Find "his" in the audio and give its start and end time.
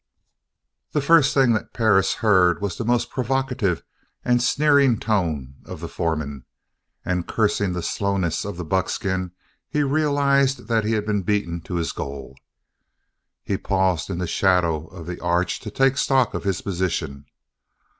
11.75-11.91, 16.45-16.61